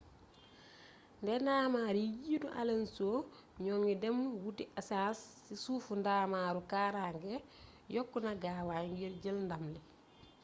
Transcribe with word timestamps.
ne 1.23 1.33
ndamar 1.41 1.95
yi 2.03 2.07
jiitu 2.25 2.47
alonso 2.59 3.07
ñoo 3.63 3.77
ngi 3.81 3.93
dem 4.03 4.17
wuuti 4.41 4.63
esaas 4.79 5.17
si 5.43 5.53
sufu 5.63 5.91
ndamaru 5.99 6.61
kaaraange 6.71 7.33
yokku 7.95 8.17
na 8.25 8.31
gaawaay 8.41 8.87
ngir 8.93 9.13
jël 9.23 9.37
ndam 9.45 9.63
li 9.73 9.81